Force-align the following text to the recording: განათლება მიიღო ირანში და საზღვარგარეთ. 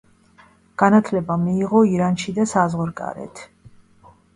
განათლება 0.83 1.37
მიიღო 1.43 1.85
ირანში 1.93 2.37
და 2.41 2.49
საზღვარგარეთ. 2.57 3.49